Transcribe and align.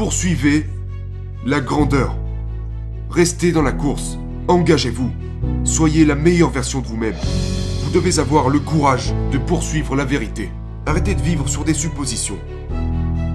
Poursuivez 0.00 0.64
la 1.44 1.60
grandeur. 1.60 2.16
Restez 3.10 3.52
dans 3.52 3.60
la 3.60 3.72
course. 3.72 4.16
Engagez-vous. 4.48 5.10
Soyez 5.64 6.06
la 6.06 6.14
meilleure 6.14 6.48
version 6.48 6.80
de 6.80 6.86
vous-même. 6.86 7.16
Vous 7.82 7.90
devez 7.90 8.18
avoir 8.18 8.48
le 8.48 8.60
courage 8.60 9.12
de 9.30 9.36
poursuivre 9.36 9.96
la 9.96 10.06
vérité. 10.06 10.50
Arrêtez 10.86 11.14
de 11.14 11.20
vivre 11.20 11.50
sur 11.50 11.64
des 11.64 11.74
suppositions. 11.74 12.38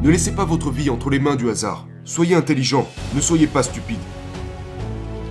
Ne 0.02 0.10
laissez 0.10 0.32
pas 0.32 0.44
votre 0.44 0.72
vie 0.72 0.90
entre 0.90 1.12
les 1.12 1.20
mains 1.20 1.36
du 1.36 1.52
hasard. 1.52 1.86
Soyez 2.04 2.34
intelligent, 2.34 2.90
ne 3.14 3.22
soyez 3.22 3.46
pas 3.46 3.62
stupide. 3.62 4.00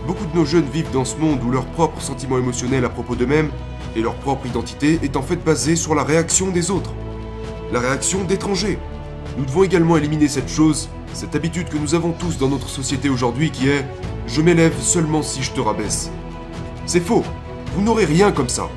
Beaucoup 0.06 0.26
de 0.26 0.38
nos 0.38 0.44
jeunes 0.44 0.70
vivent 0.72 0.92
dans 0.92 1.04
ce 1.04 1.16
monde 1.16 1.42
où 1.42 1.50
leur 1.50 1.66
propre 1.66 2.00
sentiment 2.00 2.38
émotionnel 2.38 2.84
à 2.84 2.90
propos 2.90 3.16
d'eux-mêmes 3.16 3.50
et 3.96 4.02
leur 4.02 4.14
propre 4.14 4.46
identité 4.46 5.00
est 5.02 5.16
en 5.16 5.22
fait 5.22 5.44
basée 5.44 5.74
sur 5.74 5.96
la 5.96 6.04
réaction 6.04 6.52
des 6.52 6.70
autres. 6.70 6.94
La 7.72 7.80
réaction 7.80 8.22
d'étrangers. 8.22 8.78
Nous 9.36 9.44
devons 9.44 9.64
également 9.64 9.96
éliminer 9.96 10.28
cette 10.28 10.48
chose, 10.48 10.88
cette 11.14 11.36
habitude 11.36 11.68
que 11.68 11.76
nous 11.76 11.94
avons 11.94 12.12
tous 12.12 12.38
dans 12.38 12.48
notre 12.48 12.68
société 12.68 13.08
aujourd'hui 13.08 13.50
qui 13.50 13.68
est⁇ 13.68 13.82
je 14.26 14.42
m'élève 14.42 14.78
seulement 14.80 15.22
si 15.22 15.42
je 15.42 15.52
te 15.52 15.60
rabaisse⁇ 15.60 16.08
C'est 16.86 17.00
faux, 17.00 17.22
vous 17.72 17.82
n'aurez 17.82 18.04
rien 18.04 18.32
comme 18.32 18.48
ça. 18.48 18.68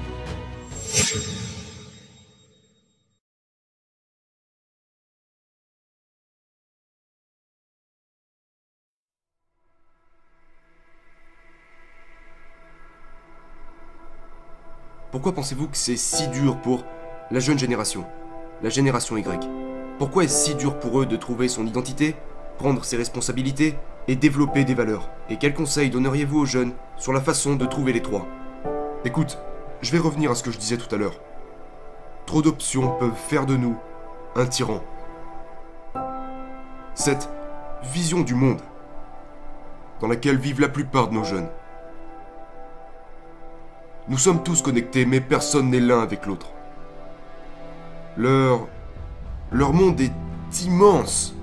Pourquoi 15.12 15.34
pensez-vous 15.34 15.68
que 15.68 15.78
c'est 15.78 15.98
si 15.98 16.28
dur 16.28 16.62
pour 16.62 16.84
la 17.32 17.40
jeune 17.40 17.58
génération, 17.58 18.06
la 18.62 18.70
génération 18.70 19.18
Y? 19.18 19.50
Pourquoi 19.98 20.26
est-ce 20.26 20.46
si 20.46 20.56
dur 20.56 20.78
pour 20.78 21.02
eux 21.02 21.08
de 21.08 21.16
trouver 21.16 21.48
son 21.48 21.66
identité, 21.66 22.16
prendre 22.58 22.84
ses 22.84 22.98
responsabilités 22.98 23.76
et 24.08 24.16
développer 24.16 24.64
des 24.64 24.74
valeurs 24.74 25.10
Et 25.30 25.38
quels 25.38 25.54
conseils 25.54 25.90
donneriez-vous 25.90 26.40
aux 26.40 26.46
jeunes 26.46 26.74
sur 26.98 27.14
la 27.14 27.22
façon 27.22 27.56
de 27.56 27.66
trouver 27.66 27.94
les 27.94 28.02
trois? 28.02 28.26
Écoute, 29.06 29.38
je 29.82 29.92
vais 29.92 29.98
revenir 29.98 30.32
à 30.32 30.36
ce 30.36 30.44
que 30.44 30.52
je 30.52 30.58
disais 30.58 30.78
tout 30.78 30.94
à 30.94 30.98
l'heure. 30.98 31.20
Trop 32.26 32.42
d'options 32.42 32.98
peuvent 32.98 33.16
faire 33.16 33.46
de 33.46 33.56
nous 33.56 33.78
un 34.36 34.46
tyran. 34.46 34.84
Cette 36.96 37.30
vision 37.84 38.22
du 38.22 38.34
monde 38.34 38.62
dans 40.02 40.08
laquelle 40.08 40.38
vivent 40.38 40.62
la 40.62 40.70
plupart 40.70 41.10
de 41.10 41.14
nos 41.14 41.24
jeunes 41.24 41.48
nous 44.10 44.18
sommes 44.18 44.42
tous 44.42 44.62
connectés, 44.62 45.06
mais 45.06 45.20
personne 45.20 45.70
n'est 45.70 45.82
l'un 45.82 46.00
avec 46.00 46.26
l'autre. 46.26 46.48
Leur... 48.16 48.68
Leur 49.52 49.74
monde 49.74 50.00
est 50.00 50.14
immense. 50.66 51.36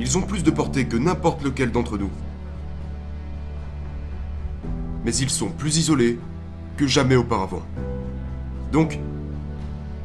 Ils 0.00 0.18
ont 0.18 0.22
plus 0.22 0.42
de 0.42 0.50
portée 0.50 0.86
que 0.86 0.96
n'importe 0.96 1.42
lequel 1.42 1.70
d'entre 1.70 1.96
nous. 1.98 2.10
Mais 5.04 5.14
ils 5.14 5.30
sont 5.30 5.50
plus 5.50 5.76
isolés 5.76 6.18
que 6.76 6.86
jamais 6.86 7.16
auparavant. 7.16 7.62
Donc, 8.72 8.98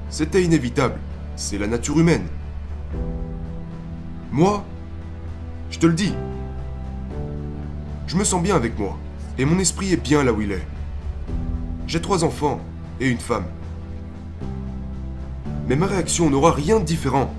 c'était 0.09 0.43
inévitable. 0.43 0.99
C'est 1.35 1.57
la 1.57 1.67
nature 1.67 1.99
humaine. 1.99 2.27
Moi, 4.31 4.63
je 5.71 5.79
te 5.79 5.87
le 5.87 5.93
dis, 5.93 6.13
je 8.07 8.15
me 8.15 8.23
sens 8.23 8.43
bien 8.43 8.55
avec 8.55 8.77
moi. 8.77 8.97
Et 9.37 9.45
mon 9.45 9.57
esprit 9.57 9.93
est 9.93 10.03
bien 10.03 10.23
là 10.23 10.33
où 10.33 10.41
il 10.41 10.51
est. 10.51 10.67
J'ai 11.87 12.01
trois 12.01 12.23
enfants 12.23 12.59
et 12.99 13.07
une 13.07 13.19
femme. 13.19 13.45
Mais 15.67 15.75
ma 15.75 15.85
réaction 15.85 16.29
n'aura 16.29 16.51
rien 16.51 16.79
de 16.79 16.85
différent 16.85 17.33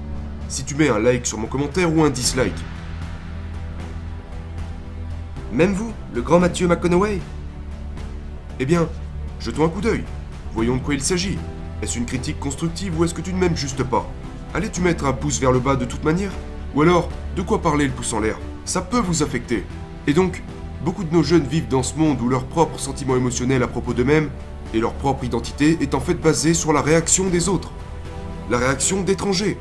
si 0.51 0.65
tu 0.65 0.75
mets 0.75 0.91
un 0.91 0.99
like 0.99 1.27
sur 1.27 1.39
mon 1.39 1.47
commentaire 1.47 1.95
ou 1.95 2.03
un 2.03 2.11
dislike. 2.11 2.53
Même 5.53 5.73
vous, 5.73 5.93
le 6.15 6.21
grand 6.21 6.39
Mathieu 6.39 6.69
McConaughey 6.69 7.21
Eh 8.59 8.67
bien, 8.67 8.89
jetons 9.41 9.65
un 9.65 9.69
coup 9.69 9.81
d'œil. 9.81 10.05
Voyons 10.53 10.77
de 10.77 10.83
quoi 10.83 10.95
il 10.95 11.03
s'agit. 11.03 11.39
Est-ce 11.83 11.99
une 11.99 12.07
critique 12.07 12.39
constructive 12.39 12.99
ou 12.99 13.05
est-ce 13.05 13.15
que 13.15 13.23
tu 13.23 13.33
ne 13.33 13.39
m'aimes 13.39 13.57
juste 13.57 13.83
pas? 13.83 14.07
Allais-tu 14.53 14.83
mettre 14.83 15.07
un 15.07 15.13
pouce 15.13 15.41
vers 15.41 15.53
le 15.53 15.61
bas 15.61 15.77
de 15.77 15.87
toute 15.87 16.05
manière? 16.05 16.33
Ou 16.75 16.83
alors, 16.83 17.09
de 17.37 17.43
quoi 17.43 17.63
parler 17.63 17.87
le 17.87 17.93
pouce 17.93 18.13
en 18.13 18.21
l'air? 18.21 18.39
Ça 18.65 18.83
peut 18.83 19.01
vous 19.01 19.23
affecter. 19.23 19.65
Et 20.07 20.13
donc, 20.13 20.43
Beaucoup 20.85 21.05
de 21.05 21.13
nos 21.13 21.23
jeunes 21.23 21.45
vivent 21.45 21.69
dans 21.69 21.83
ce 21.83 21.95
monde 21.97 22.23
où 22.23 22.29
leur 22.31 22.45
propre 22.45 22.81
sentiment 22.81 23.15
émotionnel 23.15 23.63
à 23.63 23.69
propos 23.69 23.93
d'eux-mêmes 23.93 24.31
et 24.73 24.81
leur 24.81 24.95
propre 24.95 25.25
identité 25.25 25.77
est 25.83 25.95
en 25.95 26.01
fait 26.01 26.15
basée 26.15 26.55
sur 26.55 26.73
la 26.73 26.81
réaction 26.81 27.27
des 27.27 27.51
autres. 27.51 27.71
La 28.49 28.57
réaction 28.57 29.03
d'étrangers. 29.03 29.59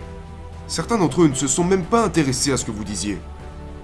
Certains 0.70 1.00
d'entre 1.00 1.24
eux 1.24 1.28
ne 1.28 1.34
se 1.34 1.48
sont 1.48 1.64
même 1.64 1.84
pas 1.84 2.06
intéressés 2.06 2.52
à 2.52 2.58
ce 2.58 2.64
que 2.64 2.70
vous 2.70 2.84
disiez. 2.84 3.18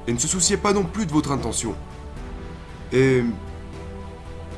Et 0.06 0.13
ne 0.13 0.19
se 0.19 0.28
souciaient 0.28 0.56
pas 0.56 0.72
non 0.72 0.84
plus 0.84 1.07
de 1.07 1.12
votre 1.12 1.31
intention. 1.31 1.73
Et... 2.94 3.23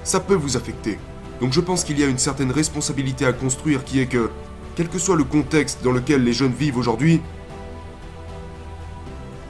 Ça 0.04 0.20
peut 0.20 0.36
vous 0.36 0.58
affecter. 0.58 1.00
Donc 1.40 1.54
je 1.54 1.62
pense 1.62 1.86
qu'il 1.86 1.98
y 1.98 2.04
a 2.04 2.08
une 2.08 2.18
certaine 2.18 2.52
responsabilité 2.52 3.26
à 3.26 3.32
construire 3.32 3.86
qui 3.86 4.02
est 4.02 4.08
que, 4.08 4.30
quel 4.76 4.90
que 4.90 5.00
soit 5.00 5.16
le 5.16 5.24
contexte 5.24 5.84
dans 5.84 5.94
lequel 5.94 6.26
les 6.26 6.34
jeunes 6.34 6.52
vivent 6.52 6.78
aujourd'hui, 6.78 7.22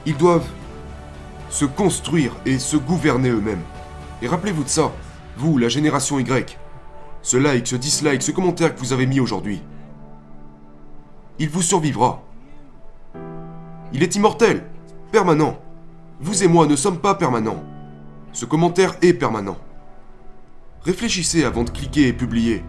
ils 0.06 0.16
doivent 0.16 0.48
se 1.50 1.64
construire 1.64 2.32
et 2.46 2.60
se 2.60 2.76
gouverner 2.76 3.30
eux-mêmes. 3.30 3.62
Et 4.22 4.28
rappelez-vous 4.28 4.64
de 4.64 4.68
ça, 4.68 4.92
vous, 5.36 5.58
la 5.58 5.68
génération 5.68 6.20
Y. 6.20 6.56
Ce 7.22 7.36
like, 7.36 7.66
ce 7.66 7.76
dislike, 7.76 8.22
ce 8.22 8.30
commentaire 8.30 8.72
que 8.72 8.78
vous 8.78 8.92
avez 8.92 9.06
mis 9.06 9.18
aujourd'hui. 9.18 9.62
Il 11.40 11.48
vous 11.48 11.62
survivra. 11.62 12.22
Il 13.92 14.02
est 14.02 14.16
immortel, 14.16 14.64
permanent. 15.12 15.58
Vous 16.20 16.42
et 16.42 16.48
moi 16.48 16.66
ne 16.66 16.76
sommes 16.76 16.98
pas 16.98 17.14
permanents. 17.14 17.62
Ce 18.32 18.44
commentaire 18.44 18.96
est 19.02 19.14
permanent. 19.14 19.56
Réfléchissez 20.82 21.44
avant 21.44 21.64
de 21.64 21.70
cliquer 21.70 22.08
et 22.08 22.12
publier. 22.12 22.62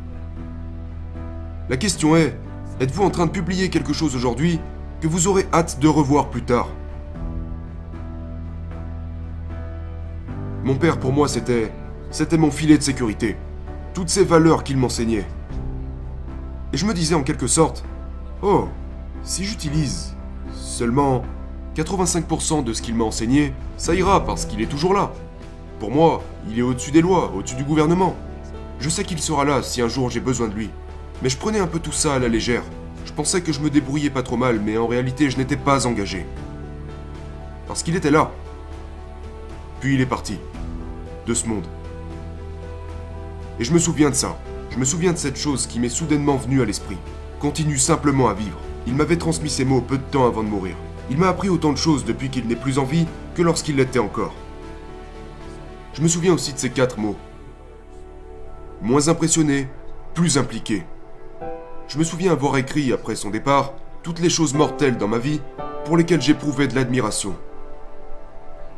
La 1.68 1.78
question 1.78 2.16
est, 2.16 2.38
êtes-vous 2.80 3.04
en 3.04 3.10
train 3.10 3.26
de 3.26 3.32
publier 3.32 3.70
quelque 3.70 3.94
chose 3.94 4.16
aujourd'hui 4.16 4.60
que 5.02 5.08
vous 5.08 5.28
aurez 5.28 5.46
hâte 5.54 5.80
de 5.80 5.88
revoir 5.88 6.30
plus 6.30 6.44
tard? 6.44 6.70
Mon 10.64 10.76
père, 10.76 11.00
pour 11.00 11.12
moi, 11.12 11.28
c'était. 11.28 11.72
C'était 12.12 12.38
mon 12.38 12.50
filet 12.50 12.78
de 12.78 12.84
sécurité. 12.84 13.38
Toutes 13.94 14.10
ces 14.10 14.24
valeurs 14.24 14.64
qu'il 14.64 14.78
m'enseignait. 14.78 15.28
Et 16.74 16.78
je 16.78 16.86
me 16.86 16.94
disais 16.94 17.16
en 17.16 17.24
quelque 17.24 17.48
sorte 17.48 17.84
Oh, 18.42 18.68
si 19.22 19.44
j'utilise 19.44 20.16
seulement 20.54 21.24
85% 21.76 22.64
de 22.64 22.74
ce 22.74 22.82
qu'il 22.82 22.96
m'a 22.96 23.06
enseigné, 23.06 23.54
ça 23.78 23.96
ira 23.96 24.26
parce 24.26 24.46
qu'il 24.46 24.62
est 24.62 24.68
toujours 24.68 24.94
là. 24.94 25.12
Pour 25.80 25.92
moi, 25.92 26.22
il 26.50 26.60
est 26.60 26.62
au-dessus 26.62 26.92
des 26.92 27.02
lois, 27.02 27.32
au-dessus 27.36 27.56
du 27.56 27.64
gouvernement. 27.64 28.16
Je 28.80 28.90
sais 28.90 29.04
qu'il 29.04 29.20
sera 29.20 29.46
là 29.46 29.62
si 29.62 29.82
un 29.82 29.88
jour 29.88 30.10
j'ai 30.10 30.20
besoin 30.20 30.48
de 30.48 30.54
lui. 30.54 30.70
Mais 31.22 31.30
je 31.30 31.38
prenais 31.38 31.60
un 31.60 31.68
peu 31.68 31.80
tout 31.80 31.92
ça 31.92 32.16
à 32.16 32.20
la 32.20 32.28
légère. 32.28 32.64
Je 33.06 33.14
pensais 33.14 33.42
que 33.42 33.52
je 33.52 33.60
me 33.60 33.70
débrouillais 33.70 34.10
pas 34.10 34.24
trop 34.24 34.38
mal, 34.38 34.60
mais 34.60 34.78
en 34.78 34.88
réalité 34.88 35.30
je 35.30 35.38
n'étais 35.38 35.58
pas 35.58 35.86
engagé. 35.86 36.26
Parce 37.68 37.84
qu'il 37.84 37.96
était 37.96 38.12
là. 38.12 38.32
Puis 39.80 39.96
il 39.96 40.02
est 40.02 40.06
parti. 40.06 40.38
De 41.26 41.34
ce 41.34 41.46
monde. 41.46 41.66
Et 43.60 43.64
je 43.64 43.74
me 43.74 43.80
souviens 43.80 44.10
de 44.10 44.16
ça. 44.16 44.38
Je 44.72 44.78
me 44.78 44.86
souviens 44.86 45.14
de 45.14 45.18
cette 45.18 45.38
chose 45.38 45.68
qui 45.68 45.80
m'est 45.80 45.90
soudainement 45.90 46.38
venue 46.38 46.62
à 46.62 46.66
l'esprit. 46.66 46.98
Continue 47.40 47.78
simplement 47.78 48.30
à 48.30 48.34
vivre. 48.34 48.58
Il 48.88 48.96
m'avait 48.96 49.18
transmis 49.18 49.50
ces 49.50 49.66
mots 49.66 49.82
peu 49.82 49.98
de 49.98 50.04
temps 50.04 50.26
avant 50.26 50.44
de 50.44 50.50
mourir. 50.50 50.76
Il 51.10 51.18
m'a 51.18 51.30
appris 51.30 51.50
autant 51.50 51.72
de 51.72 51.78
choses 51.78 52.06
depuis 52.06 52.30
qu'il 52.30 52.48
n'est 52.48 52.56
plus 52.56 52.80
en 52.80 52.84
vie 52.84 53.08
que 53.36 53.42
lorsqu'il 53.42 53.76
l'était 53.76 54.00
encore. 54.00 54.34
Je 55.94 56.02
me 56.02 56.08
souviens 56.08 56.34
aussi 56.34 56.54
de 56.54 56.60
ces 56.60 56.70
quatre 56.70 57.00
mots. 57.00 57.18
Moins 58.82 59.08
impressionné, 59.08 59.68
plus 60.14 60.38
impliqué. 60.38 60.84
Je 61.88 61.98
me 61.98 62.04
souviens 62.04 62.32
avoir 62.32 62.58
écrit 62.58 62.94
après 62.94 63.16
son 63.16 63.30
départ 63.30 63.74
toutes 64.04 64.20
les 64.20 64.30
choses 64.30 64.54
mortelles 64.54 64.98
dans 64.98 65.08
ma 65.08 65.18
vie 65.18 65.42
pour 65.86 65.98
lesquelles 65.98 66.22
j'éprouvais 66.22 66.68
de 66.68 66.76
l'admiration 66.76 67.36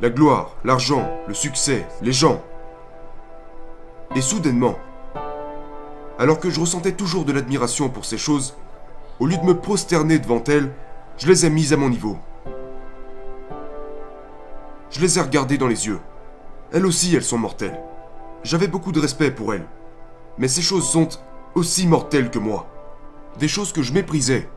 la 0.01 0.09
gloire, 0.09 0.55
l'argent, 0.63 1.07
le 1.27 1.33
succès, 1.35 1.85
les 2.01 2.11
gens. 2.11 2.41
Et 4.15 4.21
soudainement, 4.21 4.75
alors 6.17 6.39
que 6.39 6.49
je 6.49 6.59
ressentais 6.59 6.91
toujours 6.93 7.23
de 7.23 7.31
l'admiration 7.31 7.87
pour 7.87 8.03
ces 8.03 8.17
choses, 8.17 8.55
au 9.21 9.27
lieu 9.27 9.38
de 9.38 9.44
me 9.44 9.53
prosterner 9.53 10.18
devant 10.18 10.44
elles, 10.45 10.73
je 11.19 11.27
les 11.27 11.45
ai 11.45 11.51
mises 11.51 11.73
à 11.73 11.77
mon 11.77 11.89
niveau. 11.89 12.18
Je 14.89 15.00
les 15.00 15.19
ai 15.19 15.21
regardées 15.21 15.59
dans 15.59 15.68
les 15.68 15.85
yeux. 15.85 16.00
Elles 16.73 16.88
aussi, 16.88 17.15
elles 17.15 17.23
sont 17.23 17.38
mortelles. 17.38 17.79
J'avais 18.44 18.68
beaucoup 18.68 18.91
de 18.91 19.00
respect 19.00 19.29
pour 19.29 19.53
elles. 19.53 19.68
Mais 20.39 20.47
ces 20.47 20.63
choses 20.63 20.89
sont 20.89 21.07
aussi 21.53 21.85
mortelles 21.85 22.31
que 22.31 22.39
moi. 22.39 22.68
Des 23.38 23.47
choses 23.47 23.71
que 23.71 23.83
je 23.83 23.94
méprisais, 23.94 24.50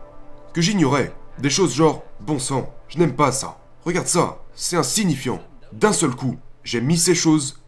que 0.54 0.62
j'ignorais. 0.62 1.14
Des 1.38 1.50
choses 1.50 1.74
genre, 1.74 2.02
bon 2.20 2.38
sang, 2.38 2.72
je 2.88 2.98
n'aime 2.98 3.14
pas 3.14 3.32
ça. 3.32 3.58
Regarde 3.84 4.06
ça, 4.06 4.38
c'est 4.54 4.78
insignifiant. 4.78 5.40
D'un 5.74 5.92
seul 5.92 6.14
coup, 6.14 6.38
j'ai 6.62 6.80
mis 6.80 6.96
ces 6.96 7.14
choses 7.14 7.62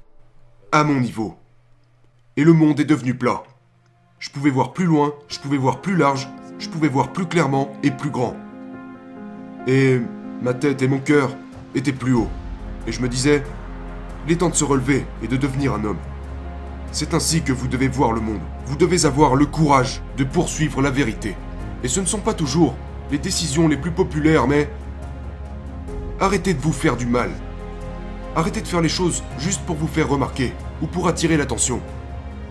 à 0.72 0.82
mon 0.82 0.98
niveau. 0.98 1.36
Et 2.38 2.44
le 2.44 2.54
monde 2.54 2.80
est 2.80 2.86
devenu 2.86 3.14
plat. 3.14 3.42
Je 4.18 4.30
pouvais 4.30 4.48
voir 4.48 4.72
plus 4.72 4.86
loin, 4.86 5.12
je 5.28 5.38
pouvais 5.40 5.58
voir 5.58 5.82
plus 5.82 5.96
large, 5.96 6.26
je 6.58 6.68
pouvais 6.68 6.88
voir 6.88 7.12
plus 7.12 7.26
clairement 7.26 7.72
et 7.82 7.90
plus 7.90 8.10
grand. 8.10 8.36
Et 9.66 10.00
ma 10.42 10.54
tête 10.54 10.82
et 10.82 10.88
mon 10.88 10.98
cœur 10.98 11.30
étaient 11.74 11.92
plus 11.92 12.14
hauts. 12.14 12.30
Et 12.86 12.92
je 12.92 13.00
me 13.00 13.08
disais, 13.08 13.42
il 14.26 14.32
est 14.32 14.36
temps 14.36 14.48
de 14.48 14.54
se 14.54 14.64
relever 14.64 15.04
et 15.22 15.28
de 15.28 15.36
devenir 15.36 15.74
un 15.74 15.84
homme. 15.84 15.98
C'est 16.92 17.14
ainsi 17.14 17.42
que 17.42 17.52
vous 17.52 17.68
devez 17.68 17.88
voir 17.88 18.12
le 18.12 18.20
monde. 18.20 18.40
Vous 18.66 18.76
devez 18.76 19.04
avoir 19.04 19.36
le 19.36 19.46
courage 19.46 20.00
de 20.16 20.24
poursuivre 20.24 20.80
la 20.82 20.90
vérité. 20.90 21.36
Et 21.82 21.88
ce 21.88 22.00
ne 22.00 22.06
sont 22.06 22.20
pas 22.20 22.34
toujours 22.34 22.74
les 23.10 23.18
décisions 23.18 23.68
les 23.68 23.76
plus 23.76 23.90
populaires, 23.90 24.48
mais 24.48 24.68
arrêtez 26.20 26.54
de 26.54 26.60
vous 26.60 26.72
faire 26.72 26.96
du 26.96 27.06
mal. 27.06 27.30
Arrêtez 28.34 28.60
de 28.60 28.68
faire 28.68 28.80
les 28.80 28.88
choses 28.88 29.22
juste 29.38 29.62
pour 29.62 29.76
vous 29.76 29.86
faire 29.86 30.08
remarquer 30.08 30.52
ou 30.82 30.86
pour 30.86 31.08
attirer 31.08 31.36
l'attention. 31.36 31.80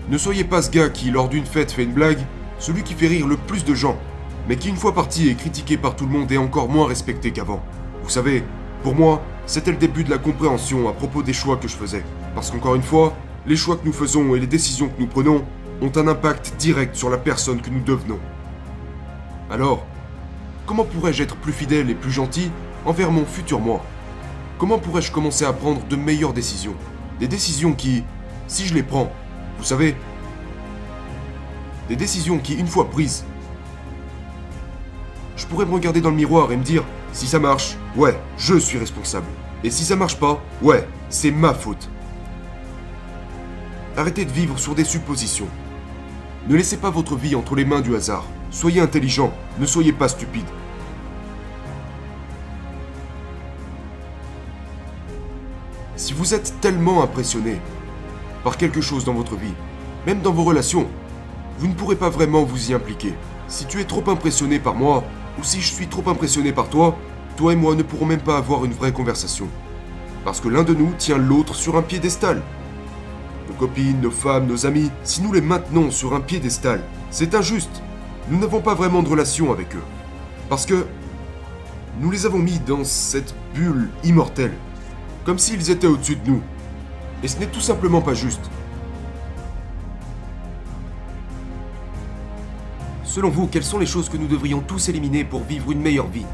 Ne 0.09 0.17
soyez 0.17 0.43
pas 0.43 0.61
ce 0.61 0.69
gars 0.69 0.89
qui, 0.89 1.11
lors 1.11 1.29
d'une 1.29 1.45
fête, 1.45 1.71
fait 1.71 1.83
une 1.83 1.93
blague, 1.93 2.19
celui 2.59 2.83
qui 2.83 2.93
fait 2.93 3.07
rire 3.07 3.27
le 3.27 3.37
plus 3.37 3.65
de 3.65 3.73
gens, 3.73 3.97
mais 4.47 4.57
qui, 4.57 4.69
une 4.69 4.75
fois 4.75 4.93
parti, 4.93 5.29
est 5.29 5.35
critiqué 5.35 5.77
par 5.77 5.95
tout 5.95 6.05
le 6.05 6.11
monde 6.11 6.31
et 6.31 6.37
encore 6.37 6.69
moins 6.69 6.87
respecté 6.87 7.31
qu'avant. 7.31 7.63
Vous 8.03 8.09
savez, 8.09 8.43
pour 8.83 8.95
moi, 8.95 9.21
c'était 9.45 9.71
le 9.71 9.77
début 9.77 10.03
de 10.03 10.09
la 10.09 10.17
compréhension 10.17 10.87
à 10.87 10.93
propos 10.93 11.23
des 11.23 11.33
choix 11.33 11.57
que 11.57 11.67
je 11.67 11.75
faisais. 11.75 12.03
Parce 12.33 12.51
qu'encore 12.51 12.75
une 12.75 12.83
fois, 12.83 13.13
les 13.47 13.55
choix 13.55 13.77
que 13.77 13.85
nous 13.85 13.93
faisons 13.93 14.35
et 14.35 14.39
les 14.39 14.47
décisions 14.47 14.87
que 14.87 14.99
nous 14.99 15.07
prenons 15.07 15.43
ont 15.81 15.91
un 15.95 16.07
impact 16.07 16.55
direct 16.57 16.95
sur 16.95 17.09
la 17.09 17.17
personne 17.17 17.61
que 17.61 17.69
nous 17.69 17.81
devenons. 17.81 18.19
Alors, 19.51 19.85
comment 20.65 20.83
pourrais-je 20.83 21.23
être 21.23 21.35
plus 21.35 21.53
fidèle 21.53 21.89
et 21.89 21.95
plus 21.95 22.11
gentil 22.11 22.51
envers 22.85 23.11
mon 23.11 23.25
futur 23.25 23.59
moi? 23.59 23.83
Comment 24.57 24.79
pourrais-je 24.79 25.11
commencer 25.11 25.45
à 25.45 25.53
prendre 25.53 25.85
de 25.85 25.95
meilleures 25.95 26.33
décisions? 26.33 26.75
Des 27.19 27.27
décisions 27.27 27.73
qui, 27.73 28.03
si 28.47 28.65
je 28.65 28.73
les 28.73 28.83
prends, 28.83 29.11
vous 29.57 29.63
savez, 29.63 29.95
des 31.89 31.95
décisions 31.95 32.39
qui, 32.39 32.55
une 32.55 32.67
fois 32.67 32.89
prises, 32.89 33.25
je 35.35 35.45
pourrais 35.45 35.65
me 35.65 35.73
regarder 35.73 36.01
dans 36.01 36.09
le 36.09 36.15
miroir 36.15 36.51
et 36.51 36.57
me 36.57 36.63
dire, 36.63 36.83
si 37.13 37.27
ça 37.27 37.39
marche, 37.39 37.77
ouais, 37.95 38.19
je 38.37 38.55
suis 38.57 38.77
responsable. 38.77 39.27
Et 39.63 39.69
si 39.69 39.83
ça 39.83 39.95
marche 39.95 40.17
pas, 40.17 40.41
ouais, 40.61 40.87
c'est 41.09 41.31
ma 41.31 41.53
faute. 41.53 41.89
Arrêtez 43.97 44.25
de 44.25 44.31
vivre 44.31 44.57
sur 44.57 44.75
des 44.75 44.83
suppositions. 44.83 45.47
Ne 46.47 46.55
laissez 46.55 46.77
pas 46.77 46.89
votre 46.89 47.15
vie 47.15 47.35
entre 47.35 47.55
les 47.55 47.65
mains 47.65 47.81
du 47.81 47.95
hasard. 47.95 48.25
Soyez 48.51 48.81
intelligent, 48.81 49.33
ne 49.59 49.65
soyez 49.65 49.93
pas 49.93 50.07
stupide. 50.07 50.45
Si 55.95 56.13
vous 56.13 56.33
êtes 56.33 56.59
tellement 56.61 57.01
impressionné 57.01 57.59
par 58.43 58.57
quelque 58.57 58.81
chose 58.81 59.05
dans 59.05 59.13
votre 59.13 59.35
vie, 59.35 59.53
même 60.05 60.21
dans 60.21 60.33
vos 60.33 60.43
relations, 60.43 60.88
vous 61.57 61.67
ne 61.67 61.73
pourrez 61.73 61.95
pas 61.95 62.09
vraiment 62.09 62.43
vous 62.43 62.71
y 62.71 62.73
impliquer. 62.73 63.13
Si 63.47 63.65
tu 63.65 63.79
es 63.79 63.85
trop 63.85 64.03
impressionné 64.07 64.59
par 64.59 64.75
moi, 64.75 65.03
ou 65.39 65.43
si 65.43 65.61
je 65.61 65.73
suis 65.73 65.87
trop 65.87 66.07
impressionné 66.09 66.51
par 66.51 66.69
toi, 66.69 66.97
toi 67.37 67.53
et 67.53 67.55
moi 67.55 67.75
ne 67.75 67.83
pourrons 67.83 68.05
même 68.05 68.21
pas 68.21 68.37
avoir 68.37 68.65
une 68.65 68.73
vraie 68.73 68.91
conversation. 68.91 69.47
Parce 70.23 70.39
que 70.39 70.49
l'un 70.49 70.63
de 70.63 70.73
nous 70.73 70.91
tient 70.97 71.17
l'autre 71.17 71.55
sur 71.55 71.77
un 71.77 71.81
piédestal. 71.81 72.41
Nos 73.47 73.55
copines, 73.55 74.01
nos 74.01 74.11
femmes, 74.11 74.47
nos 74.47 74.65
amis, 74.65 74.89
si 75.03 75.21
nous 75.21 75.31
les 75.31 75.41
maintenons 75.41 75.91
sur 75.91 76.13
un 76.13 76.21
piédestal, 76.21 76.81
c'est 77.11 77.35
injuste. 77.35 77.81
Nous 78.29 78.39
n'avons 78.39 78.61
pas 78.61 78.73
vraiment 78.73 79.03
de 79.03 79.09
relation 79.09 79.51
avec 79.51 79.75
eux. 79.75 79.83
Parce 80.49 80.65
que 80.65 80.85
nous 82.01 82.11
les 82.11 82.25
avons 82.25 82.39
mis 82.39 82.59
dans 82.59 82.83
cette 82.83 83.35
bulle 83.53 83.89
immortelle, 84.03 84.53
comme 85.25 85.39
s'ils 85.39 85.69
étaient 85.71 85.87
au-dessus 85.87 86.17
de 86.17 86.31
nous. 86.31 86.41
Et 87.23 87.27
ce 87.27 87.39
n'est 87.39 87.45
tout 87.45 87.61
simplement 87.61 88.01
pas 88.01 88.13
juste. 88.13 88.49
Selon 93.15 93.29
vous, 93.29 93.47
quelles 93.47 93.63
sont 93.63 93.79
les 93.79 93.85
choses 93.85 94.09
que 94.09 94.17
nous 94.17 94.27
devrions 94.27 94.59
tous 94.59 94.89
éliminer 94.89 95.23
pour 95.23 95.41
vivre 95.41 95.71
une 95.71 95.79
meilleure 95.79 96.09
vie? 96.09 96.25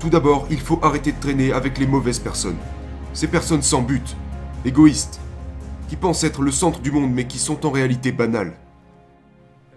Tout 0.00 0.10
d'abord, 0.10 0.48
il 0.50 0.58
faut 0.58 0.80
arrêter 0.82 1.12
de 1.12 1.20
traîner 1.20 1.52
avec 1.52 1.78
les 1.78 1.86
mauvaises 1.86 2.18
personnes. 2.18 2.56
Ces 3.12 3.28
personnes 3.28 3.62
sans 3.62 3.80
but, 3.80 4.16
égoïstes, 4.64 5.20
qui 5.88 5.94
pensent 5.94 6.24
être 6.24 6.42
le 6.42 6.50
centre 6.50 6.80
du 6.80 6.90
monde 6.90 7.12
mais 7.12 7.28
qui 7.28 7.38
sont 7.38 7.64
en 7.64 7.70
réalité 7.70 8.10
banales. 8.10 8.54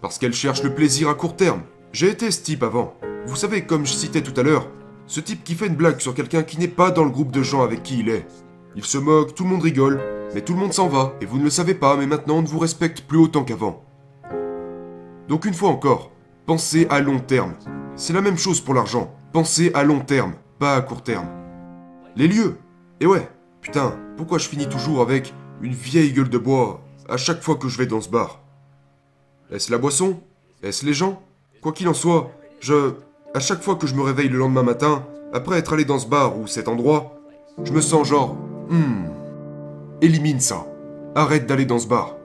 Parce 0.01 0.17
qu'elles 0.17 0.33
cherchent 0.33 0.63
le 0.63 0.73
plaisir 0.73 1.07
à 1.07 1.13
court 1.13 1.35
terme. 1.35 1.61
J'ai 1.91 2.09
été 2.09 2.31
ce 2.31 2.41
type 2.41 2.63
avant. 2.63 2.95
Vous 3.27 3.35
savez, 3.35 3.65
comme 3.65 3.85
je 3.85 3.93
citais 3.93 4.23
tout 4.23 4.33
à 4.35 4.41
l'heure, 4.41 4.67
ce 5.05 5.19
type 5.19 5.43
qui 5.43 5.53
fait 5.53 5.67
une 5.67 5.75
blague 5.75 5.99
sur 5.99 6.15
quelqu'un 6.15 6.41
qui 6.41 6.57
n'est 6.57 6.67
pas 6.67 6.89
dans 6.89 7.03
le 7.03 7.11
groupe 7.11 7.31
de 7.31 7.43
gens 7.43 7.61
avec 7.61 7.83
qui 7.83 7.99
il 7.99 8.09
est. 8.09 8.25
Il 8.75 8.85
se 8.85 8.97
moque, 8.97 9.35
tout 9.35 9.43
le 9.43 9.51
monde 9.51 9.61
rigole, 9.61 10.01
mais 10.33 10.41
tout 10.41 10.53
le 10.53 10.59
monde 10.59 10.73
s'en 10.73 10.87
va, 10.87 11.13
et 11.21 11.27
vous 11.27 11.37
ne 11.37 11.43
le 11.43 11.51
savez 11.51 11.75
pas, 11.75 11.95
mais 11.95 12.07
maintenant 12.07 12.37
on 12.37 12.41
ne 12.41 12.47
vous 12.47 12.57
respecte 12.57 13.01
plus 13.01 13.19
autant 13.19 13.43
qu'avant. 13.43 13.85
Donc 15.29 15.45
une 15.45 15.53
fois 15.53 15.69
encore, 15.69 16.09
Pensez 16.45 16.87
à 16.89 16.99
long 16.99 17.19
terme. 17.19 17.53
C'est 17.95 18.11
la 18.11 18.19
même 18.19 18.37
chose 18.37 18.59
pour 18.59 18.73
l'argent. 18.73 19.15
Pensez 19.31 19.71
à 19.73 19.85
long 19.85 20.01
terme, 20.01 20.33
pas 20.59 20.75
à 20.75 20.81
court 20.81 21.01
terme. 21.01 21.27
Les 22.17 22.27
lieux. 22.27 22.57
Et 22.99 23.05
ouais, 23.05 23.29
putain, 23.61 23.97
pourquoi 24.17 24.39
je 24.39 24.49
finis 24.49 24.67
toujours 24.67 25.01
avec 25.01 25.33
une 25.61 25.71
vieille 25.71 26.11
gueule 26.11 26.27
de 26.27 26.37
bois 26.37 26.81
à 27.07 27.15
chaque 27.15 27.41
fois 27.41 27.55
que 27.55 27.69
je 27.69 27.77
vais 27.77 27.85
dans 27.85 28.01
ce 28.01 28.09
bar? 28.09 28.41
Est-ce 29.51 29.71
la 29.71 29.77
boisson? 29.77 30.19
Est-ce 30.61 30.85
les 30.85 30.93
gens? 30.93 31.21
Quoi 31.61 31.71
qu'il 31.71 31.87
en 31.87 31.93
soit, 31.93 32.29
je... 32.59 32.95
À 33.33 33.39
chaque 33.39 33.63
fois 33.63 33.77
que 33.77 33.87
je 33.87 33.95
me 33.95 34.01
réveille 34.01 34.27
le 34.27 34.37
lendemain 34.37 34.63
matin, 34.63 35.05
après 35.31 35.57
être 35.59 35.71
allé 35.71 35.85
dans 35.85 35.97
ce 35.97 36.07
bar 36.07 36.37
ou 36.37 36.45
cet 36.45 36.67
endroit, 36.67 37.21
je 37.63 37.71
me 37.71 37.79
sens 37.79 38.05
genre... 38.05 38.35
Hmm... 38.69 39.05
Élimine 40.01 40.41
ça. 40.41 40.65
Arrête 41.15 41.47
d'aller 41.47 41.65
dans 41.65 41.79
ce 41.79 41.87
bar. 41.87 42.17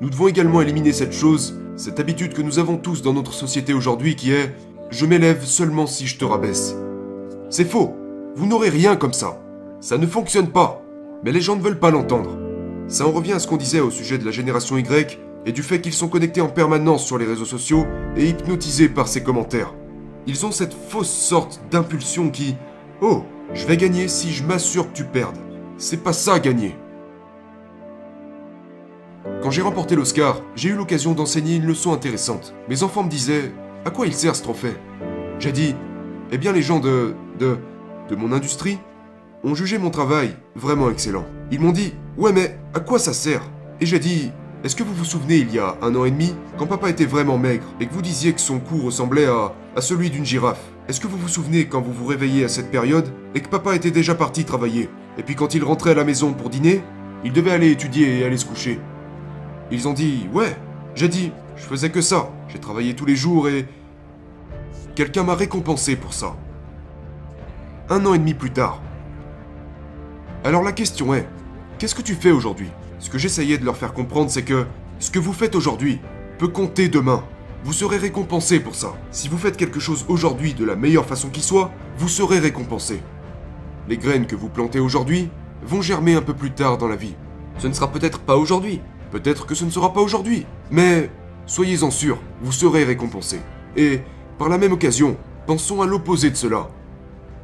Nous 0.00 0.10
devons 0.10 0.26
également 0.26 0.60
éliminer 0.60 0.92
cette 0.92 1.12
chose 1.12 1.56
cette 1.76 1.98
habitude 1.98 2.34
que 2.34 2.42
nous 2.42 2.60
avons 2.60 2.76
tous 2.76 3.02
dans 3.02 3.12
notre 3.12 3.32
société 3.32 3.74
aujourd'hui 3.74 4.14
qui 4.14 4.32
est⁇ 4.32 4.46
je 4.90 5.06
m'élève 5.06 5.44
seulement 5.44 5.88
si 5.88 6.06
je 6.06 6.18
te 6.18 6.24
rabaisse⁇ 6.24 6.72
C'est 7.50 7.64
faux. 7.64 7.94
Vous 8.36 8.46
n'aurez 8.46 8.68
rien 8.68 8.94
comme 8.94 9.12
ça. 9.12 9.40
Ça 9.80 9.98
ne 9.98 10.06
fonctionne 10.06 10.50
pas. 10.50 10.82
Mais 11.24 11.32
les 11.32 11.40
gens 11.40 11.56
ne 11.56 11.62
veulent 11.62 11.80
pas 11.80 11.90
l'entendre. 11.90 12.38
Ça 12.86 13.06
en 13.06 13.10
revient 13.10 13.32
à 13.32 13.38
ce 13.40 13.48
qu'on 13.48 13.56
disait 13.56 13.80
au 13.80 13.90
sujet 13.90 14.18
de 14.18 14.24
la 14.24 14.30
génération 14.30 14.76
Y 14.76 15.18
et 15.46 15.52
du 15.52 15.62
fait 15.62 15.80
qu'ils 15.80 15.92
sont 15.92 16.08
connectés 16.08 16.40
en 16.40 16.48
permanence 16.48 17.04
sur 17.04 17.18
les 17.18 17.26
réseaux 17.26 17.44
sociaux 17.44 17.86
et 18.16 18.28
hypnotisés 18.28 18.88
par 18.88 19.08
ces 19.08 19.22
commentaires. 19.22 19.74
Ils 20.26 20.46
ont 20.46 20.52
cette 20.52 20.74
fausse 20.74 21.10
sorte 21.10 21.60
d'impulsion 21.70 22.30
qui⁇ 22.30 22.50
Oh, 23.00 23.24
je 23.52 23.66
vais 23.66 23.76
gagner 23.76 24.06
si 24.06 24.32
je 24.32 24.44
m'assure 24.44 24.92
que 24.92 24.96
tu 24.96 25.04
perdes. 25.04 25.38
C'est 25.76 26.04
pas 26.04 26.12
ça 26.12 26.38
gagner. 26.38 26.76
Quand 29.44 29.50
j'ai 29.50 29.60
remporté 29.60 29.94
l'Oscar, 29.94 30.40
j'ai 30.56 30.70
eu 30.70 30.74
l'occasion 30.74 31.12
d'enseigner 31.12 31.56
une 31.56 31.66
leçon 31.66 31.92
intéressante. 31.92 32.54
Mes 32.70 32.82
enfants 32.82 33.02
me 33.02 33.10
disaient 33.10 33.52
À 33.84 33.90
quoi 33.90 34.06
il 34.06 34.14
sert 34.14 34.34
ce 34.34 34.42
trophée? 34.42 34.72
J'ai 35.38 35.52
dit 35.52 35.74
Eh 36.32 36.38
bien, 36.38 36.50
les 36.50 36.62
gens 36.62 36.80
de. 36.80 37.14
de. 37.38 37.58
de 38.08 38.16
mon 38.16 38.32
industrie 38.32 38.78
ont 39.42 39.54
jugé 39.54 39.76
mon 39.76 39.90
travail 39.90 40.34
vraiment 40.56 40.88
excellent. 40.88 41.26
Ils 41.50 41.60
m'ont 41.60 41.72
dit 41.72 41.92
Ouais, 42.16 42.32
mais 42.32 42.58
à 42.72 42.80
quoi 42.80 42.98
ça 42.98 43.12
sert? 43.12 43.42
Et 43.82 43.84
j'ai 43.84 43.98
dit 43.98 44.32
Est-ce 44.64 44.76
que 44.76 44.82
vous 44.82 44.94
vous 44.94 45.04
souvenez, 45.04 45.36
il 45.36 45.52
y 45.52 45.58
a 45.58 45.76
un 45.82 45.94
an 45.94 46.06
et 46.06 46.10
demi, 46.10 46.34
quand 46.56 46.66
papa 46.66 46.88
était 46.88 47.04
vraiment 47.04 47.36
maigre 47.36 47.66
et 47.80 47.86
que 47.86 47.92
vous 47.92 48.00
disiez 48.00 48.32
que 48.32 48.40
son 48.40 48.60
cou 48.60 48.80
ressemblait 48.80 49.26
à. 49.26 49.52
à 49.76 49.82
celui 49.82 50.08
d'une 50.08 50.24
girafe 50.24 50.64
Est-ce 50.88 51.02
que 51.02 51.06
vous 51.06 51.18
vous 51.18 51.28
souvenez 51.28 51.66
quand 51.66 51.82
vous 51.82 51.92
vous 51.92 52.06
réveillez 52.06 52.44
à 52.44 52.48
cette 52.48 52.70
période 52.70 53.12
et 53.34 53.42
que 53.42 53.50
papa 53.50 53.76
était 53.76 53.90
déjà 53.90 54.14
parti 54.14 54.46
travailler 54.46 54.88
Et 55.18 55.22
puis 55.22 55.34
quand 55.34 55.54
il 55.54 55.64
rentrait 55.64 55.90
à 55.90 55.94
la 55.94 56.04
maison 56.04 56.32
pour 56.32 56.48
dîner, 56.48 56.82
il 57.26 57.34
devait 57.34 57.50
aller 57.50 57.70
étudier 57.70 58.20
et 58.20 58.24
aller 58.24 58.38
se 58.38 58.46
coucher? 58.46 58.80
Ils 59.70 59.88
ont 59.88 59.92
dit 59.92 60.28
Ouais. 60.32 60.56
J'ai 60.94 61.08
dit 61.08 61.32
Je 61.56 61.62
faisais 61.62 61.90
que 61.90 62.00
ça. 62.00 62.30
J'ai 62.48 62.58
travaillé 62.58 62.94
tous 62.94 63.06
les 63.06 63.16
jours 63.16 63.48
et. 63.48 63.66
Quelqu'un 64.94 65.24
m'a 65.24 65.34
récompensé 65.34 65.96
pour 65.96 66.14
ça. 66.14 66.36
Un 67.90 68.06
an 68.06 68.14
et 68.14 68.18
demi 68.18 68.34
plus 68.34 68.52
tard. 68.52 68.80
Alors 70.44 70.62
la 70.62 70.72
question 70.72 71.14
est 71.14 71.26
Qu'est-ce 71.78 71.94
que 71.94 72.02
tu 72.02 72.14
fais 72.14 72.30
aujourd'hui? 72.30 72.70
Ce 73.00 73.10
que 73.10 73.18
j'essayais 73.18 73.58
de 73.58 73.64
leur 73.64 73.76
faire 73.76 73.92
comprendre, 73.92 74.30
c'est 74.30 74.44
que 74.44 74.66
ce 75.00 75.10
que 75.10 75.18
vous 75.18 75.32
faites 75.32 75.56
aujourd'hui 75.56 76.00
peut 76.38 76.48
compter 76.48 76.88
demain. 76.88 77.24
Vous 77.64 77.72
serez 77.72 77.96
récompensé 77.96 78.60
pour 78.60 78.74
ça. 78.74 78.94
Si 79.10 79.28
vous 79.28 79.38
faites 79.38 79.56
quelque 79.56 79.80
chose 79.80 80.04
aujourd'hui 80.08 80.54
de 80.54 80.64
la 80.64 80.76
meilleure 80.76 81.06
façon 81.06 81.30
qui 81.30 81.40
soit, 81.40 81.72
vous 81.96 82.08
serez 82.08 82.38
récompensé. 82.38 83.02
Les 83.88 83.98
graines 83.98 84.26
que 84.26 84.36
vous 84.36 84.48
plantez 84.48 84.78
aujourd'hui 84.78 85.30
vont 85.62 85.82
germer 85.82 86.14
un 86.14 86.22
peu 86.22 86.34
plus 86.34 86.52
tard 86.52 86.78
dans 86.78 86.88
la 86.88 86.96
vie. 86.96 87.16
Ce 87.58 87.66
ne 87.66 87.72
sera 87.72 87.90
peut-être 87.90 88.20
pas 88.20 88.36
aujourd'hui, 88.36 88.80
Peut-être 89.14 89.46
que 89.46 89.54
ce 89.54 89.64
ne 89.64 89.70
sera 89.70 89.92
pas 89.92 90.00
aujourd'hui, 90.00 90.44
mais 90.72 91.08
soyez-en 91.46 91.92
sûrs, 91.92 92.18
vous 92.42 92.50
serez 92.50 92.82
récompensé. 92.82 93.38
Et, 93.76 94.00
par 94.40 94.48
la 94.48 94.58
même 94.58 94.72
occasion, 94.72 95.16
pensons 95.46 95.80
à 95.82 95.86
l'opposé 95.86 96.30
de 96.30 96.34
cela. 96.34 96.66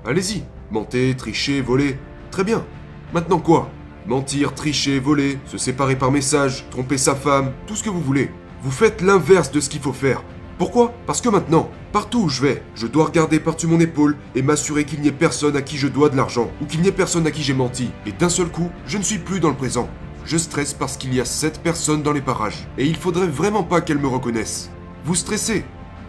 Allez-y, 0.04 0.42
mentez, 0.72 1.14
trichez, 1.16 1.60
volez. 1.60 1.96
Très 2.32 2.42
bien. 2.42 2.66
Maintenant 3.14 3.38
quoi? 3.38 3.70
Mentir, 4.04 4.52
tricher, 4.52 4.98
voler, 4.98 5.38
se 5.46 5.58
séparer 5.58 5.94
par 5.94 6.10
message, 6.10 6.66
tromper 6.70 6.98
sa 6.98 7.14
femme, 7.14 7.52
tout 7.68 7.76
ce 7.76 7.84
que 7.84 7.90
vous 7.90 8.00
voulez. 8.00 8.32
Vous 8.64 8.72
faites 8.72 9.00
l'inverse 9.00 9.52
de 9.52 9.60
ce 9.60 9.70
qu'il 9.70 9.80
faut 9.80 9.92
faire. 9.92 10.24
Pourquoi? 10.58 10.92
Parce 11.06 11.20
que 11.20 11.28
maintenant, 11.28 11.70
partout 11.92 12.22
où 12.22 12.28
je 12.28 12.42
vais, 12.42 12.64
je 12.74 12.88
dois 12.88 13.04
regarder 13.04 13.38
par-dessus 13.38 13.68
mon 13.68 13.78
épaule 13.78 14.16
et 14.34 14.42
m'assurer 14.42 14.84
qu'il 14.84 15.02
n'y 15.02 15.08
ait 15.08 15.12
personne 15.12 15.56
à 15.56 15.62
qui 15.62 15.76
je 15.76 15.86
dois 15.86 16.08
de 16.08 16.16
l'argent, 16.16 16.50
ou 16.60 16.66
qu'il 16.66 16.80
n'y 16.80 16.88
ait 16.88 16.92
personne 16.92 17.28
à 17.28 17.30
qui 17.30 17.44
j'ai 17.44 17.54
menti. 17.54 17.92
Et 18.06 18.12
d'un 18.12 18.28
seul 18.28 18.48
coup, 18.48 18.70
je 18.88 18.98
ne 18.98 19.04
suis 19.04 19.18
plus 19.18 19.38
dans 19.38 19.50
le 19.50 19.54
présent. 19.54 19.88
Je 20.24 20.36
stresse 20.36 20.74
parce 20.74 20.96
qu'il 20.96 21.14
y 21.14 21.20
a 21.20 21.24
7 21.24 21.62
personnes 21.62 22.02
dans 22.02 22.12
les 22.12 22.20
parages, 22.20 22.68
et 22.78 22.86
il 22.86 22.96
faudrait 22.96 23.26
vraiment 23.26 23.64
pas 23.64 23.80
qu'elles 23.80 23.98
me 23.98 24.06
reconnaissent. 24.06 24.70
Vous 25.04 25.14
stressez. 25.14 25.64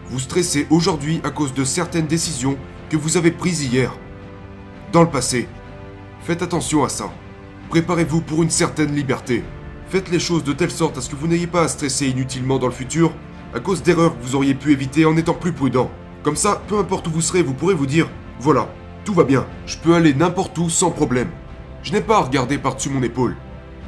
Vous 0.08 0.20
stressez 0.20 0.66
aujourd'hui 0.70 1.20
à 1.24 1.30
cause 1.30 1.54
de 1.54 1.64
certaines 1.64 2.06
décisions 2.06 2.56
que 2.90 2.96
vous 2.96 3.16
avez 3.16 3.30
prises 3.30 3.64
hier. 3.64 3.92
dans 4.92 5.02
le 5.02 5.08
passé. 5.08 5.48
Faites 6.20 6.42
attention 6.42 6.84
à 6.84 6.88
ça. 6.88 7.10
Préparez-vous 7.70 8.20
pour 8.20 8.42
une 8.42 8.50
certaine 8.50 8.94
liberté. 8.94 9.42
Faites 9.88 10.10
les 10.10 10.20
choses 10.20 10.44
de 10.44 10.52
telle 10.52 10.70
sorte 10.70 10.98
à 10.98 11.00
ce 11.00 11.08
que 11.08 11.16
vous 11.16 11.26
n'ayez 11.26 11.46
pas 11.46 11.62
à 11.62 11.68
stresser 11.68 12.06
inutilement 12.06 12.58
dans 12.58 12.66
le 12.66 12.72
futur 12.72 13.12
à 13.54 13.60
cause 13.60 13.82
d'erreurs 13.82 14.16
que 14.16 14.22
vous 14.22 14.34
auriez 14.34 14.54
pu 14.54 14.72
éviter 14.72 15.04
en 15.04 15.16
étant 15.16 15.34
plus 15.34 15.52
prudent. 15.52 15.90
Comme 16.22 16.36
ça, 16.36 16.62
peu 16.68 16.78
importe 16.78 17.06
où 17.08 17.10
vous 17.10 17.20
serez, 17.20 17.42
vous 17.42 17.54
pourrez 17.54 17.74
vous 17.74 17.86
dire 17.86 18.08
voilà, 18.38 18.68
tout 19.04 19.14
va 19.14 19.24
bien, 19.24 19.46
je 19.66 19.76
peux 19.78 19.94
aller 19.94 20.14
n'importe 20.14 20.56
où 20.58 20.68
sans 20.70 20.90
problème. 20.90 21.28
Je 21.82 21.92
n'ai 21.92 22.00
pas 22.00 22.18
à 22.18 22.22
regarder 22.22 22.58
par-dessus 22.58 22.90
mon 22.90 23.02
épaule. 23.02 23.36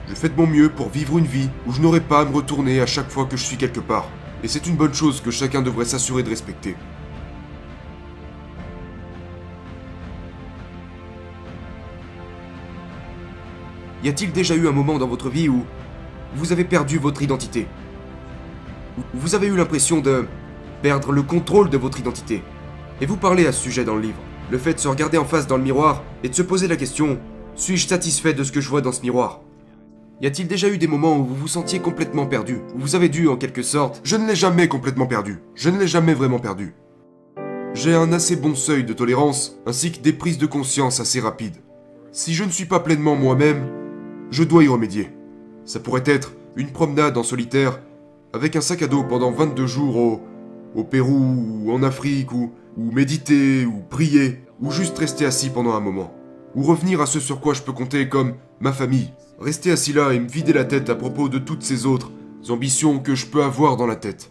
Je 0.07 0.15
fais 0.15 0.29
de 0.29 0.37
mon 0.37 0.47
mieux 0.47 0.69
pour 0.69 0.91
vivre 0.91 1.17
une 1.17 1.25
vie 1.25 1.49
où 1.67 1.73
je 1.73 1.81
n'aurai 1.81 2.01
pas 2.01 2.21
à 2.21 2.25
me 2.27 2.35
retourner 2.35 2.81
à 2.81 2.87
chaque 2.87 3.11
fois 3.11 3.25
que 3.25 3.37
je 3.39 3.45
suis 3.45 3.57
quelque 3.57 3.81
part. 3.81 4.09
Et 4.43 4.49
c'est 4.49 4.67
une 4.67 4.77
bonne 4.77 4.93
chose 4.93 5.23
que 5.23 5.31
chacun 5.31 5.63
devrait 5.63 5.87
s'assurer 5.87 6.23
de 6.23 6.29
respecter. 6.29 6.77
Y 14.03 14.09
a-t-il 14.11 14.33
déjà 14.33 14.55
eu 14.55 14.69
un 14.69 14.73
moment 14.73 14.99
dans 14.99 15.09
votre 15.09 15.31
vie 15.31 15.49
où 15.49 15.65
vous 16.35 16.53
avez 16.53 16.65
perdu 16.65 16.99
votre 16.99 17.23
identité? 17.23 17.67
Où 18.99 19.03
Vous 19.15 19.35
avez 19.35 19.47
eu 19.47 19.57
l'impression 19.57 20.01
de 20.01 20.27
perdre 20.83 21.13
le 21.13 21.23
contrôle 21.23 21.71
de 21.71 21.79
votre 21.79 21.99
identité? 21.99 22.43
Et 23.01 23.07
vous 23.07 23.17
parlez 23.17 23.47
à 23.47 23.53
ce 23.53 23.63
sujet 23.63 23.85
dans 23.85 23.95
le 23.95 24.03
livre. 24.03 24.21
Le 24.51 24.59
fait 24.59 24.75
de 24.75 24.81
se 24.81 24.89
regarder 24.89 25.17
en 25.17 25.25
face 25.25 25.47
dans 25.47 25.57
le 25.57 25.63
miroir 25.63 26.03
et 26.23 26.29
de 26.29 26.35
se 26.35 26.43
poser 26.43 26.69
la 26.69 26.77
question 26.77 27.19
suis-je 27.57 27.87
satisfait 27.87 28.35
de 28.35 28.45
ce 28.45 28.53
que 28.53 28.61
je 28.61 28.69
vois 28.69 28.83
dans 28.83 28.93
ce 28.93 29.01
miroir? 29.01 29.44
Y 30.21 30.27
a-t-il 30.27 30.47
déjà 30.47 30.69
eu 30.69 30.79
des 30.79 30.87
moments 30.87 31.19
où 31.19 31.25
vous 31.25 31.35
vous 31.35 31.49
sentiez 31.49 31.81
complètement 31.81 32.27
perdu? 32.27 32.59
Où 32.77 32.79
vous 32.79 32.95
avez 32.95 33.09
dû, 33.09 33.27
en 33.29 33.37
quelque 33.37 33.63
sorte, 33.63 34.01
Je 34.05 34.15
ne 34.15 34.29
l'ai 34.29 34.37
jamais 34.37 34.69
complètement 34.69 35.09
perdu. 35.09 35.41
Je 35.57 35.71
ne 35.71 35.79
l'ai 35.79 35.89
jamais 35.89 36.15
vraiment 36.15 36.39
perdu. 36.39 36.75
J'ai 37.75 37.95
un 37.95 38.13
assez 38.13 38.37
bon 38.37 38.55
seuil 38.55 38.85
de 38.85 38.93
tolérance, 38.93 39.59
ainsi 39.67 39.91
que 39.91 39.99
des 39.99 40.13
prises 40.13 40.39
de 40.39 40.47
conscience 40.47 41.01
assez 41.01 41.19
rapides. 41.19 41.57
Si 42.13 42.33
je 42.33 42.45
ne 42.45 42.51
suis 42.51 42.67
pas 42.67 42.79
pleinement 42.79 43.17
moi-même, 43.17 43.67
je 44.31 44.45
dois 44.45 44.63
y 44.63 44.69
remédier. 44.69 45.11
Ça 45.65 45.81
pourrait 45.81 46.05
être 46.07 46.35
une 46.55 46.71
promenade 46.71 47.19
en 47.19 47.25
solitaire, 47.25 47.81
avec 48.33 48.55
un 48.55 48.61
sac 48.61 48.83
à 48.83 48.87
dos 48.87 49.03
pendant 49.03 49.33
22 49.33 49.67
jours 49.67 49.97
au, 49.97 50.21
au 50.77 50.85
Pérou, 50.85 51.65
ou 51.65 51.73
en 51.73 51.83
Afrique, 51.83 52.31
ou, 52.31 52.53
ou 52.77 52.93
méditer, 52.93 53.67
ou 53.67 53.83
prier, 53.91 54.45
ou 54.61 54.71
juste 54.71 54.97
rester 54.97 55.27
assis 55.27 55.51
pendant 55.51 55.73
un 55.75 55.81
moment. 55.81 56.15
Ou 56.55 56.63
revenir 56.63 57.01
à 57.01 57.07
ce 57.07 57.19
sur 57.19 57.41
quoi 57.41 57.53
je 57.53 57.63
peux 57.63 57.73
compter 57.73 58.09
comme 58.09 58.35
ma 58.61 58.73
famille. 58.73 59.11
Rester 59.41 59.71
assis 59.71 59.93
là 59.93 60.13
et 60.13 60.21
me 60.21 60.29
vider 60.29 60.53
la 60.53 60.65
tête 60.65 60.89
à 60.91 60.95
propos 60.95 61.29
de 61.29 61.39
toutes 61.39 61.63
ces 61.63 61.87
autres 61.87 62.11
ambitions 62.51 62.99
que 62.99 63.15
je 63.15 63.27
peux 63.27 63.43
avoir 63.43 63.77
dans 63.77 63.87
la 63.87 63.97
tête. 63.97 64.31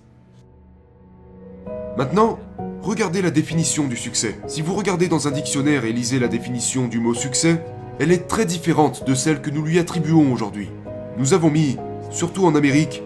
Maintenant, 1.97 2.39
regardez 2.81 3.21
la 3.21 3.31
définition 3.31 3.87
du 3.87 3.95
succès. 3.95 4.39
Si 4.47 4.61
vous 4.61 4.73
regardez 4.73 5.07
dans 5.07 5.27
un 5.27 5.31
dictionnaire 5.31 5.85
et 5.85 5.93
lisez 5.93 6.19
la 6.19 6.27
définition 6.27 6.87
du 6.87 6.99
mot 6.99 7.13
succès, 7.13 7.63
elle 7.99 8.11
est 8.11 8.27
très 8.27 8.45
différente 8.45 9.05
de 9.05 9.13
celle 9.13 9.41
que 9.41 9.49
nous 9.49 9.63
lui 9.63 9.77
attribuons 9.77 10.31
aujourd'hui. 10.31 10.69
Nous 11.17 11.33
avons 11.33 11.51
mis, 11.51 11.77
surtout 12.09 12.45
en 12.45 12.55
Amérique, 12.55 13.03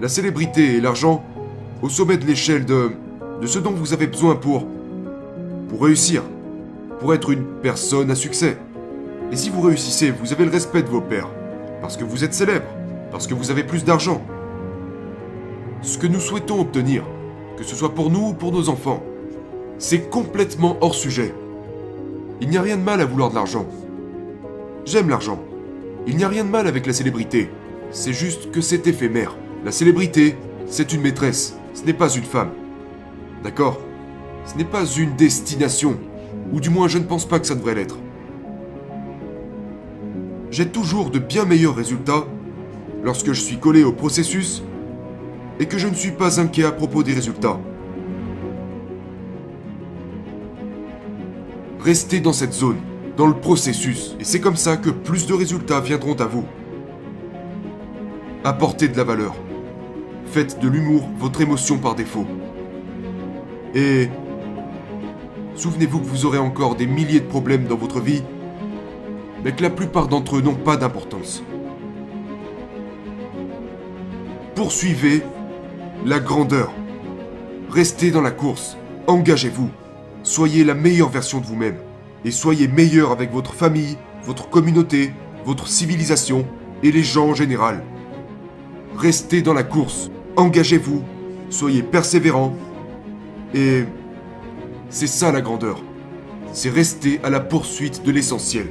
la 0.00 0.08
célébrité 0.08 0.76
et 0.76 0.80
l'argent 0.80 1.24
au 1.82 1.88
sommet 1.88 2.16
de 2.16 2.26
l'échelle 2.26 2.64
de, 2.64 2.92
ce 3.44 3.58
dont 3.58 3.72
vous 3.72 3.92
avez 3.92 4.06
besoin 4.06 4.36
pour 4.36 4.66
réussir, 5.80 6.22
pour 7.00 7.14
être 7.14 7.30
une 7.30 7.44
personne 7.62 8.10
à 8.10 8.14
succès. 8.14 8.56
Et 9.32 9.36
si 9.36 9.48
vous 9.48 9.62
réussissez, 9.62 10.10
vous 10.10 10.34
avez 10.34 10.44
le 10.44 10.50
respect 10.50 10.82
de 10.82 10.90
vos 10.90 11.00
pairs, 11.00 11.30
parce 11.80 11.96
que 11.96 12.04
vous 12.04 12.22
êtes 12.22 12.34
célèbre, 12.34 12.68
parce 13.10 13.26
que 13.26 13.32
vous 13.32 13.50
avez 13.50 13.64
plus 13.64 13.82
d'argent. 13.82 14.20
Ce 15.80 15.96
que 15.96 16.06
nous 16.06 16.20
souhaitons 16.20 16.60
obtenir, 16.60 17.02
que 17.56 17.64
ce 17.64 17.74
soit 17.74 17.94
pour 17.94 18.10
nous 18.10 18.28
ou 18.28 18.32
pour 18.34 18.52
nos 18.52 18.68
enfants, 18.68 19.02
c'est 19.78 20.10
complètement 20.10 20.76
hors 20.82 20.94
sujet. 20.94 21.34
Il 22.42 22.50
n'y 22.50 22.58
a 22.58 22.62
rien 22.62 22.76
de 22.76 22.82
mal 22.82 23.00
à 23.00 23.06
vouloir 23.06 23.30
de 23.30 23.34
l'argent. 23.34 23.64
J'aime 24.84 25.08
l'argent. 25.08 25.42
Il 26.06 26.18
n'y 26.18 26.24
a 26.24 26.28
rien 26.28 26.44
de 26.44 26.50
mal 26.50 26.66
avec 26.66 26.86
la 26.86 26.92
célébrité. 26.92 27.48
C'est 27.90 28.12
juste 28.12 28.50
que 28.50 28.60
c'est 28.60 28.86
éphémère. 28.86 29.34
La 29.64 29.72
célébrité, 29.72 30.36
c'est 30.66 30.92
une 30.92 31.00
maîtresse. 31.00 31.56
Ce 31.72 31.84
n'est 31.84 31.94
pas 31.94 32.10
une 32.10 32.24
femme. 32.24 32.50
D'accord? 33.42 33.80
Ce 34.44 34.58
n'est 34.58 34.64
pas 34.64 34.84
une 34.84 35.16
destination. 35.16 35.96
Ou 36.52 36.60
du 36.60 36.68
moins, 36.68 36.86
je 36.86 36.98
ne 36.98 37.04
pense 37.04 37.26
pas 37.26 37.40
que 37.40 37.46
ça 37.46 37.54
devrait 37.54 37.76
l'être. 37.76 37.96
J'ai 40.52 40.68
toujours 40.68 41.08
de 41.08 41.18
bien 41.18 41.46
meilleurs 41.46 41.74
résultats 41.74 42.26
lorsque 43.02 43.32
je 43.32 43.40
suis 43.40 43.56
collé 43.56 43.84
au 43.84 43.92
processus 43.92 44.62
et 45.58 45.64
que 45.64 45.78
je 45.78 45.88
ne 45.88 45.94
suis 45.94 46.10
pas 46.10 46.40
inquiet 46.40 46.64
à 46.64 46.72
propos 46.72 47.02
des 47.02 47.14
résultats. 47.14 47.58
Restez 51.80 52.20
dans 52.20 52.34
cette 52.34 52.52
zone, 52.52 52.76
dans 53.16 53.26
le 53.26 53.32
processus, 53.32 54.14
et 54.20 54.24
c'est 54.24 54.40
comme 54.40 54.56
ça 54.56 54.76
que 54.76 54.90
plus 54.90 55.26
de 55.26 55.32
résultats 55.32 55.80
viendront 55.80 56.16
à 56.16 56.26
vous. 56.26 56.44
Apportez 58.44 58.88
de 58.88 58.96
la 58.98 59.04
valeur. 59.04 59.34
Faites 60.26 60.60
de 60.60 60.68
l'humour 60.68 61.08
votre 61.18 61.40
émotion 61.40 61.78
par 61.78 61.94
défaut. 61.94 62.26
Et 63.74 64.10
souvenez-vous 65.54 66.00
que 66.00 66.06
vous 66.06 66.26
aurez 66.26 66.36
encore 66.36 66.74
des 66.74 66.86
milliers 66.86 67.20
de 67.20 67.26
problèmes 67.26 67.64
dans 67.64 67.76
votre 67.76 68.00
vie, 68.00 68.22
mais 69.44 69.52
que 69.52 69.62
la 69.62 69.70
plupart 69.70 70.08
d'entre 70.08 70.36
eux 70.36 70.42
n'ont 70.42 70.54
pas 70.54 70.76
d'importance. 70.76 71.42
Poursuivez 74.54 75.22
la 76.04 76.20
grandeur. 76.20 76.72
Restez 77.70 78.10
dans 78.10 78.20
la 78.20 78.30
course. 78.30 78.76
Engagez-vous. 79.06 79.70
Soyez 80.22 80.64
la 80.64 80.74
meilleure 80.74 81.08
version 81.08 81.40
de 81.40 81.46
vous-même. 81.46 81.76
Et 82.24 82.30
soyez 82.30 82.68
meilleur 82.68 83.10
avec 83.10 83.32
votre 83.32 83.54
famille, 83.54 83.96
votre 84.24 84.48
communauté, 84.48 85.12
votre 85.44 85.66
civilisation 85.66 86.46
et 86.82 86.92
les 86.92 87.02
gens 87.02 87.30
en 87.30 87.34
général. 87.34 87.82
Restez 88.96 89.42
dans 89.42 89.54
la 89.54 89.64
course. 89.64 90.10
Engagez-vous. 90.36 91.02
Soyez 91.50 91.82
persévérant. 91.82 92.54
Et 93.54 93.84
c'est 94.90 95.06
ça 95.06 95.32
la 95.32 95.40
grandeur. 95.40 95.82
C'est 96.52 96.70
rester 96.70 97.20
à 97.24 97.30
la 97.30 97.40
poursuite 97.40 98.04
de 98.04 98.12
l'essentiel. 98.12 98.66